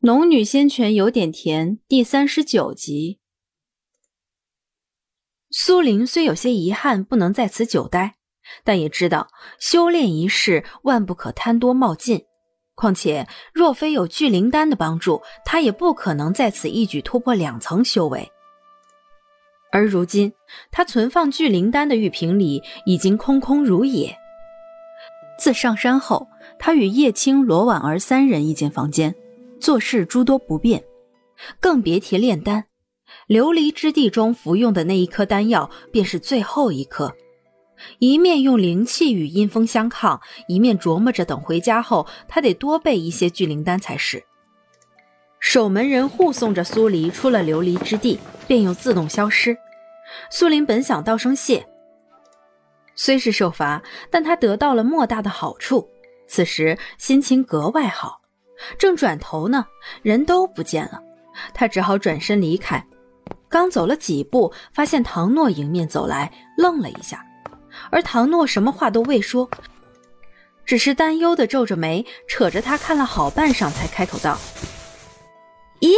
[0.00, 3.18] 农女仙泉有点甜，第三十九集。
[5.50, 8.16] 苏玲虽有些遗憾不能在此久待，
[8.62, 9.28] 但也知道
[9.58, 12.26] 修炼一事万不可贪多冒进。
[12.74, 18.30] 况且若非有聚灵丹的帮助，她也不可能在此一举突破两层修为。
[19.72, 20.30] 而如今，
[20.70, 24.14] 她存放聚灵丹的玉瓶里已经空空如也。
[25.38, 26.28] 自上山后，
[26.58, 29.14] 她与叶青、罗婉儿三人一间房间。
[29.66, 30.84] 做事诸多不便，
[31.58, 32.66] 更别提炼丹。
[33.26, 37.12] 琉璃之地中服用的那一颗丹药，便是最后一颗。
[37.98, 44.22] 一面用灵气与阴风相抗，一面琢磨着等回家后，他得多备一些聚灵丹才是。
[45.40, 49.58] 守门人护送着苏黎出了琉璃之地，便又自动消失。
[50.30, 51.66] 苏林本想道声谢，
[52.94, 55.90] 虽是受罚，但他得到了莫大的好处，
[56.28, 58.20] 此时心情格外好。
[58.78, 59.66] 正转头呢，
[60.02, 61.02] 人都不见了，
[61.54, 62.84] 他只好转身离开。
[63.48, 67.24] 刚走了几步，发现唐诺迎面走来，愣了一下，
[67.90, 69.48] 而唐诺什么话都未说，
[70.64, 74.36] 只是担忧的皱着眉，扯着他看了好半晌，才开口道
[75.80, 75.94] ：“咦，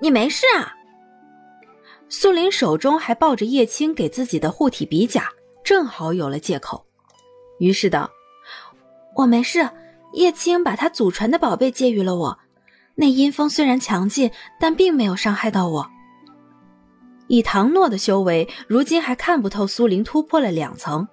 [0.00, 0.74] 你没事啊？”
[2.08, 5.28] 苏林手中还抱着叶青给自己的护体比甲，
[5.64, 6.86] 正好有了借口，
[7.58, 8.10] 于是道
[9.16, 9.68] ：“我没事。”
[10.12, 12.38] 叶青把他祖传的宝贝借予了我，
[12.94, 15.90] 那阴风虽然强劲，但并没有伤害到我。
[17.28, 21.06] 以唐诺的修为，如今还看不透苏灵突破了两层。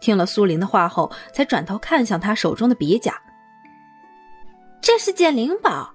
[0.00, 3.20] 听了苏灵的话后，才转头看向他手中的比甲。
[4.80, 5.92] 这是件灵宝，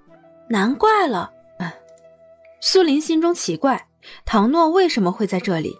[0.48, 1.32] 难怪了。
[2.62, 3.88] 苏灵心中奇怪，
[4.24, 5.76] 唐诺为什么会在这里？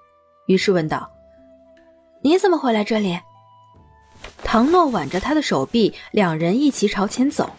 [0.49, 1.11] 于是问道
[2.23, 3.19] ：“你怎么会来这里？”
[4.47, 7.51] 唐诺挽着他的手臂，两人一起朝前走。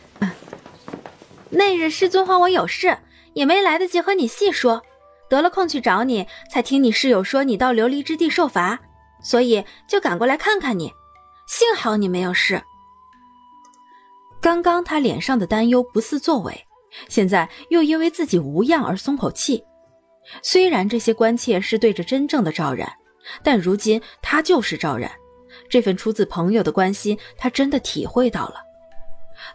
[1.50, 2.98] 那日师尊唤我有事，
[3.34, 4.82] 也没来得及和你细说，
[5.30, 8.80] 得了空去找你，才听你室友说你到琉璃之地受罚，
[9.22, 10.90] 所以就赶过来看看你。
[11.46, 12.64] 幸好你没有事。
[14.40, 16.66] 刚刚他脸上的担忧不似作伪，
[17.10, 19.62] 现在又因为自己无恙而松口气。
[20.42, 22.90] 虽然这些关切是对着真正的赵然，
[23.44, 25.12] 但如今他就是赵然。
[25.70, 28.64] 这份出自朋友的关心，他真的体会到了。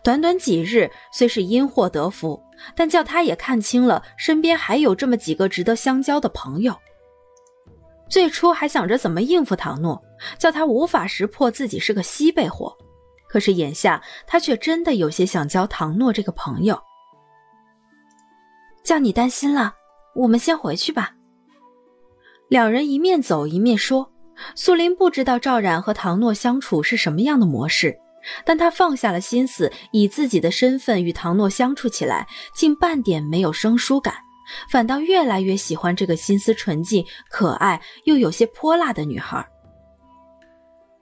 [0.02, 2.40] 短短几日，虽是因祸得福，
[2.76, 6.76] 但叫他也看清了身边还有这么几个值得相交的朋友。
[8.08, 10.00] 最初还想着怎么应付唐诺，
[10.38, 12.76] 叫他无法识破自己是个西北货。
[13.26, 16.80] 可是眼下，他却真的有些想交唐诺这个朋友。
[18.84, 19.74] 叫你担心了，
[20.14, 21.14] 我们先回去吧。
[22.48, 24.11] 两人一面走一面说。
[24.54, 27.98] 苏林不知道赵冉和唐诺相处是什么样的模式，
[28.44, 34.14] 但他放下了心思，以自己的身份与唐诺相处起来，竟半点没有生疏感，
[34.70, 39.46] 反倒越来越喜欢这个心思纯净、可爱又有些泼辣的女孩。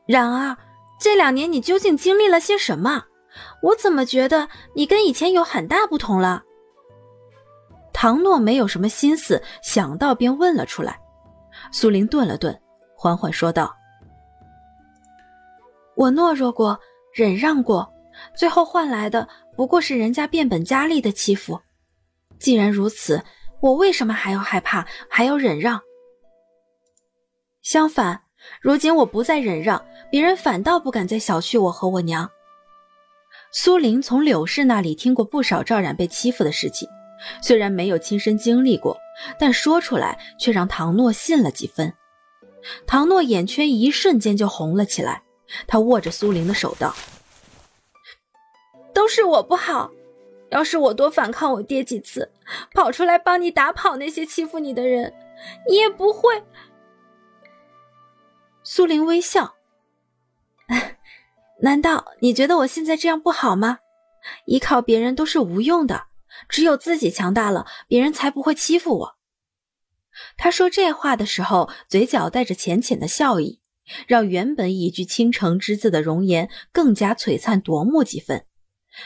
[0.07, 0.57] 冉儿，
[0.99, 3.05] 这两年你究竟经历了些什么？
[3.63, 6.43] 我怎么觉得你跟以前有很大不同了？
[7.93, 10.99] 唐诺没有什么心思，想到便问了出来。
[11.71, 12.60] 苏林顿了顿。
[13.03, 13.75] 缓缓说道
[15.97, 16.79] ：“我懦弱过，
[17.15, 17.91] 忍让过，
[18.37, 21.59] 最后换来的不过是人家变本加厉的欺负。
[22.39, 23.25] 既然如此，
[23.63, 25.81] 我为什么还要害怕，还要忍让？
[27.63, 28.21] 相反，
[28.61, 32.31] 如今我不再忍让，别人反倒不敢再小觑我和我娘。”
[33.51, 36.87] 苏玲从柳氏那里听过不少赵冉被欺负的事情，
[37.41, 38.95] 虽然没有亲身经历过，
[39.39, 41.91] 但说出来却让唐诺信了几分。
[42.87, 45.23] 唐诺眼圈一瞬间就红了起来，
[45.67, 46.95] 他握着苏玲的手道
[48.93, 49.91] ：“都是我不好，
[50.51, 52.31] 要是我多反抗我爹几次，
[52.75, 55.13] 跑出来帮你打跑那些欺负你的人，
[55.69, 56.43] 你也不会。”
[58.63, 59.55] 苏玲微笑
[61.63, 63.79] ：“难道你觉得我现在这样不好吗？
[64.45, 66.05] 依靠别人都是无用的，
[66.49, 69.17] 只有自己强大了，别人才不会欺负我。”
[70.37, 73.61] 他说这话的时候，嘴角带着浅浅的笑意，
[74.07, 78.45] 让原本已具倾城之姿的容颜更加璀璨夺目几分。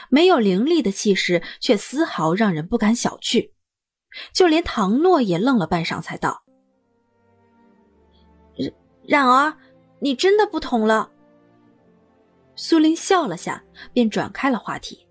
[0.09, 3.51] 没有凌厉的气势，却丝毫让人不敢小觑。
[4.33, 6.43] 就连唐诺也愣了半晌，才道
[9.05, 9.57] ：“冉冉儿，
[9.99, 11.11] 你真的不同了。”
[12.55, 13.61] 苏林笑了下，
[13.93, 15.05] 便转开了话题。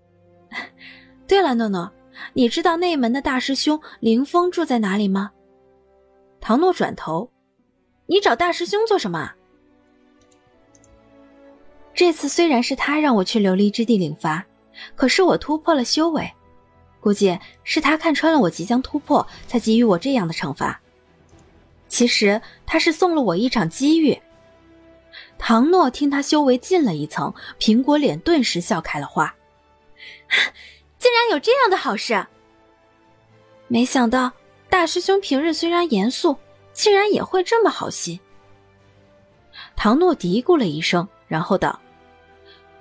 [1.27, 1.91] 对了，诺诺，
[2.33, 5.31] 你知道内门的大师兄林峰住在哪里吗？
[6.47, 7.27] 唐诺转头
[8.05, 9.31] ：“你找大师兄做什么？
[11.91, 14.45] 这次虽然是他让我去琉璃之地领罚，
[14.93, 16.31] 可是我突破了修为，
[16.99, 20.79] 估计是他看穿了我即将突破，才给予我这样的惩罚。
[21.87, 24.15] 其实他是送了我一场机遇。
[25.39, 29.33] 唐诺听他修为进了一层，苹果脸顿时笑开了花，
[30.99, 32.23] 竟然有这样的好事！
[33.67, 34.31] 没想到
[34.69, 36.37] 大师兄平日虽然严肃，
[36.73, 38.19] 竟然也会这么好心。
[39.75, 41.79] 唐诺嘀咕了一声，然后道：“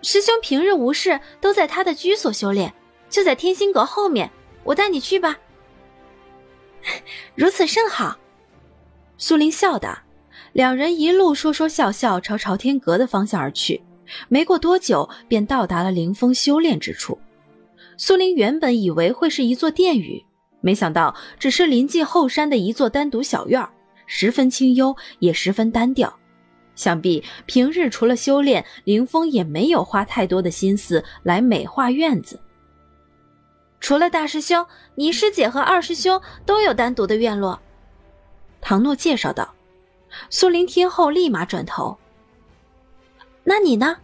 [0.03, 2.73] 师兄平日无事都在他的居所修炼，
[3.09, 4.31] 就在天心阁后面，
[4.65, 5.39] 我带你去吧。
[7.35, 8.17] ”如此甚好。
[9.17, 9.97] 苏林笑道，
[10.53, 13.81] 两人一路说说笑笑，朝朝天阁的方向而去。
[14.29, 17.19] 没过多久，便到达了凌风修炼之处。
[17.97, 20.23] 苏林原本以为会是一座殿宇，
[20.65, 23.69] 没想到只是临近后山的一座单独小院
[24.07, 26.19] 十分清幽，也十分单调。
[26.75, 32.41] 想必平日除了修炼，林峰也没有花太多的心思来美化院子。
[33.79, 37.61] 除了大师兄，倪师姐和二师兄都有单独的院落。
[38.63, 39.55] 唐诺介绍道
[40.31, 41.99] ：“苏林听后立马转头。
[43.43, 43.99] 那你呢？”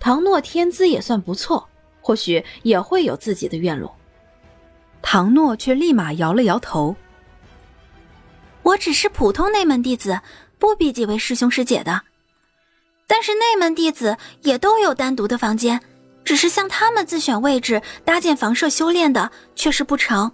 [0.00, 1.68] 唐诺天资也算不错，
[2.00, 3.94] 或许也会有自己的院落。
[5.02, 6.94] 唐诺却立马摇了摇头
[8.62, 10.20] ：“我只是普通内门弟子，
[10.58, 12.02] 不比几位师兄师姐的。
[13.06, 15.80] 但是内门弟子也都有单独的房间，
[16.24, 20.30] 只是像他们自选位置搭建房舍修炼的，却是不成。”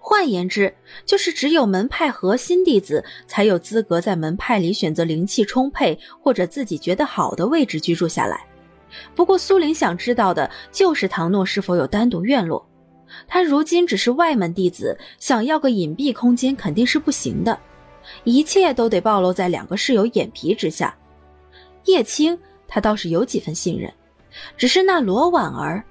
[0.00, 0.74] 换言之，
[1.04, 8.42] 就是只有门派核心弟子才有资格在门派里选择灵气充沛或者自己觉得好的位置居住下来。
[9.14, 12.66] 不过，苏玲想知道的就是唐诺是否有单独院落。
[13.26, 17.58] 他如今只是外门弟子，想要个隐蔽空间肯定是不行的，
[18.24, 20.96] 一切都得暴露在两个室友眼皮之下。
[21.84, 23.92] 叶青，他倒是有几分信任，
[24.56, 25.82] 只是那罗婉儿。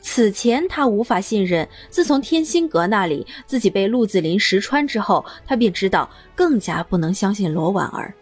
[0.00, 8.12] 此前他无法信任，自从天心阁那里自己被陆子霖识穿之后，他便知道更加不能相信罗婉儿。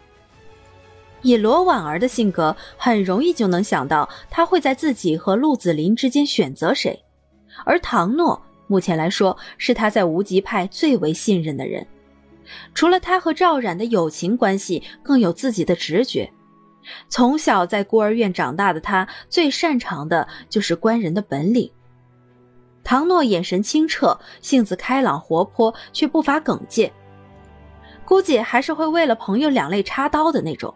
[1.23, 7.02] 以罗婉儿的性格，很容易就能想到他会在自己和陆子霖之间选择谁。
[7.65, 11.85] 而唐诺目前来说是他在无极派最为信任的人，
[12.73, 16.31] 除了他和赵冉的友情关系，更有自己的直觉。
[17.07, 21.71] 从小在孤儿院长大的他，最擅长的就是观人的本领。
[22.83, 26.91] 唐诺眼神清澈，性子开朗活泼，却不乏耿介，
[28.03, 30.73] 估计还是会为了朋友两肋插刀的那种。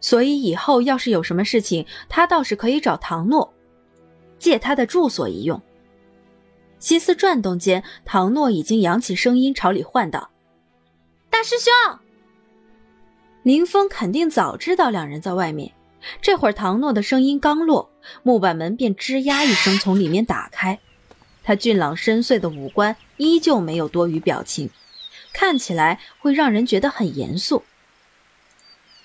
[0.00, 3.54] 所以以后要是有什么事情，他倒是可以找唐诺，
[4.44, 5.62] 借他的住所一用。
[6.78, 10.30] 心思转动间，唐诺已经扬起声音朝里唤道
[11.30, 11.72] ：“大师兄。”
[13.42, 15.72] 林峰肯定早知道两人在外面，
[16.20, 17.90] 这会儿唐诺的声音刚落，
[18.22, 20.78] 木板门便吱呀一声从里面打开。
[21.42, 24.68] 他俊朗深邃的五官依旧没有多余表情，
[25.32, 27.62] 看起来会让人觉得很严肃。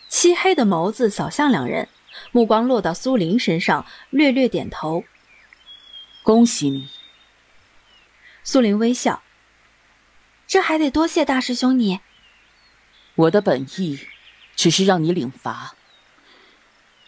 [0.09, 1.87] 漆黑的眸子扫向两人，
[2.33, 5.05] 目光落到苏林身上，略略点头
[6.29, 6.89] ：“恭喜你。”
[8.45, 9.23] 苏林微笑
[10.45, 12.01] ：“这还得多谢大师兄你。”
[13.15, 14.07] 我的本意。
[14.55, 15.73] 只是让你领罚。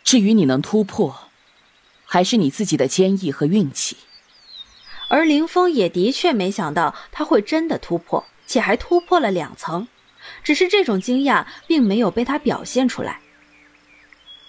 [0.05, 1.29] 至于你能突破，
[2.05, 3.97] 还是你自己的坚毅和运气。
[5.09, 9.85] 而林峰也的确没想到他会真的突破，且还突破了两层。
[10.45, 13.19] 只是这种惊讶并没有被他表现出来。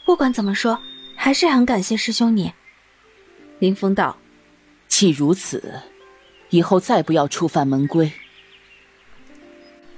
[0.05, 0.81] 不管怎么说，
[1.17, 2.53] 还是很感谢师兄你。
[3.59, 4.17] 林峰道
[4.95, 5.81] ：“既如此，
[6.51, 8.13] 以后再不要触犯门规。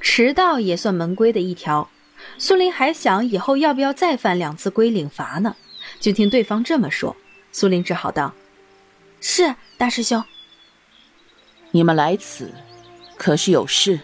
[0.00, 1.90] 迟到也算门规的一条。”
[2.38, 5.56] 苏林还想以后要不要再犯两次规领罚呢？
[5.98, 7.16] 就听对方这么说，
[7.50, 8.32] 苏林只好道
[9.20, 10.22] ：“是大师兄。”
[11.72, 12.54] 你们来此，
[13.16, 13.98] 可是有事？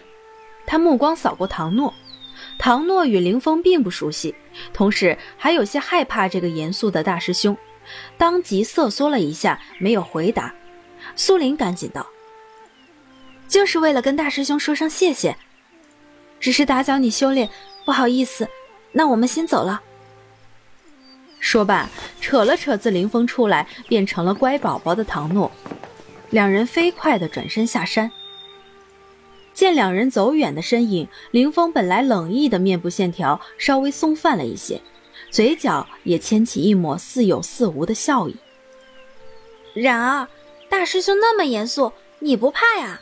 [0.67, 1.93] 他目光扫过唐诺，
[2.59, 4.35] 唐诺与林峰并不熟悉，
[4.73, 7.57] 同时还有些害怕这个严肃的大师兄，
[8.17, 10.53] 当即瑟缩了一下，没有回答。
[11.15, 12.07] 苏林赶紧道
[13.47, 15.35] ：“就是为了跟大师兄说声谢谢，
[16.39, 17.49] 只是打搅你修炼。”
[17.83, 18.47] 不好意思，
[18.91, 19.81] 那我们先走了。
[21.39, 21.89] 说罢，
[22.21, 25.51] 扯了扯自林峰出来变成了乖宝宝的唐诺，
[26.29, 28.11] 两人飞快的转身下山。
[29.51, 34.79] 见两人走远的身影，林峰本来冷意的面部线条稍微松泛了一些，
[35.31, 38.35] 嘴角也牵起一抹似有似无的笑意。
[39.73, 40.27] 然而，
[40.71, 43.01] 大师兄那么严肃，你不怕呀？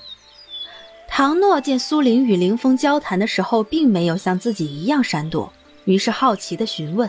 [1.07, 5.53] 唐诺见苏玲与林峰交谈的时候，并没有像自己一样闪躲，
[5.85, 7.07] 于是好奇的询问。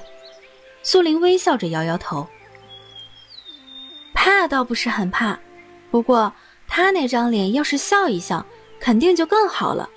[0.82, 2.26] 苏玲微笑着摇摇头
[4.12, 5.40] ：“怕倒不是很怕，
[5.90, 6.30] 不过
[6.68, 8.44] 他那张脸要是笑一笑，
[8.78, 9.88] 肯定就更好了。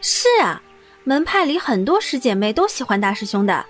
[0.00, 0.60] 是啊，
[1.04, 3.64] 门派里很多师姐妹都喜欢大师兄的，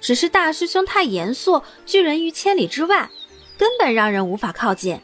[0.00, 3.10] 只是大师兄太严肃，拒人于千里之外，
[3.62, 5.00] 根本让人无法靠近。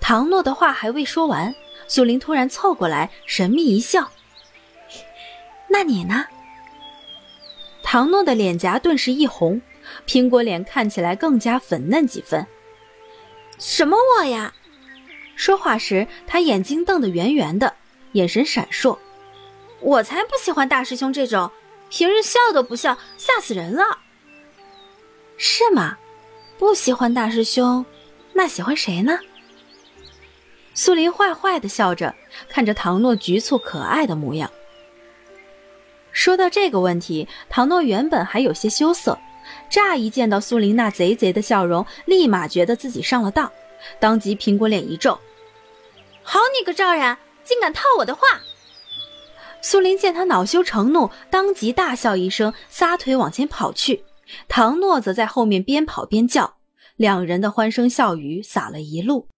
[0.00, 1.54] 唐诺的话还未说完，
[1.86, 4.10] 苏林突然凑过来，神秘一笑
[5.70, 6.26] ：“那你呢？”
[7.80, 9.62] 唐诺的脸颊顿时一红，
[10.04, 12.44] 苹果脸看起来更加粉嫩几分。
[13.60, 14.52] 什么我呀？
[15.36, 17.76] 说话时，他眼睛瞪得圆圆的，
[18.14, 18.98] 眼神闪烁。
[19.78, 21.52] 我才不喜欢大师兄这种，
[21.88, 24.00] 平日笑都不笑，吓死人了。
[25.36, 25.98] 是吗？
[26.64, 27.84] 不喜欢大师兄，
[28.32, 29.18] 那喜欢谁呢？
[30.72, 32.14] 苏林坏坏的笑着，
[32.48, 34.50] 看着唐诺局促可爱的模样。
[36.10, 39.18] 说到这个问题，唐诺原本还有些羞涩，
[39.68, 43.52] 乍一见到苏林那贼贼的笑容，立马觉得自己上了当，
[44.00, 45.20] 当即苹果脸一皱
[46.24, 48.40] ：“好你个赵然，竟敢套我的话！”
[49.60, 54.02] 苏林见他恼羞成怒，当即大笑一声，撒腿往前跑去。
[54.48, 56.56] 唐诺则在后面边跑边叫，
[56.96, 59.28] 两人的欢声笑语洒了一路。